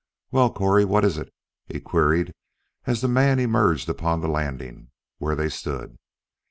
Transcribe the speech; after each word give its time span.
Well, 0.31 0.51
Correy, 0.51 0.83
what 0.83 1.05
is 1.05 1.19
it?" 1.19 1.31
he 1.67 1.79
queried 1.79 2.33
as 2.85 3.01
the 3.01 3.07
man 3.07 3.37
emerged 3.37 3.87
upon 3.87 4.19
the 4.19 4.27
landing 4.27 4.89
where 5.19 5.35
they 5.35 5.47
stood. 5.47 5.99